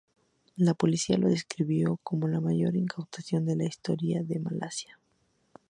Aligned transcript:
La 0.55 0.73
policía 0.73 1.19
lo 1.19 1.29
describió 1.29 1.99
como 2.01 2.27
la 2.27 2.41
mayor 2.41 2.75
incautación 2.75 3.47
en 3.51 3.59
la 3.59 3.65
historia 3.65 4.23
de 4.23 4.39
Malasia. 4.39 4.99